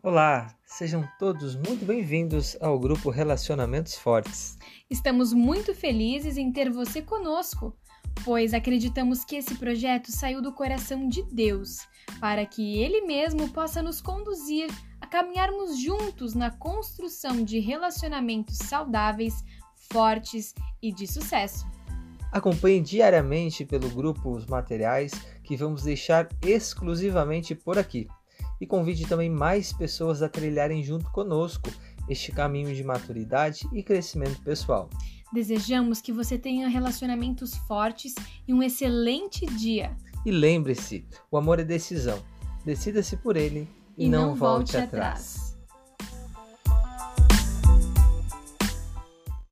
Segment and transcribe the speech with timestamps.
[0.00, 4.56] Olá, sejam todos muito bem-vindos ao grupo Relacionamentos Fortes.
[4.88, 7.76] Estamos muito felizes em ter você conosco,
[8.24, 11.80] pois acreditamos que esse projeto saiu do coração de Deus,
[12.20, 14.70] para que Ele mesmo possa nos conduzir
[15.00, 19.44] a caminharmos juntos na construção de relacionamentos saudáveis,
[19.90, 21.66] fortes e de sucesso.
[22.30, 25.10] Acompanhe diariamente pelo grupo os materiais
[25.42, 28.06] que vamos deixar exclusivamente por aqui
[28.60, 31.70] e convide também mais pessoas a trilharem junto conosco
[32.08, 34.88] este caminho de maturidade e crescimento pessoal.
[35.32, 38.14] Desejamos que você tenha relacionamentos fortes
[38.46, 39.94] e um excelente dia.
[40.24, 42.18] E lembre-se, o amor é decisão.
[42.64, 44.86] Decida-se por ele e, E não, não volte volte atrás.
[44.86, 45.47] atrás.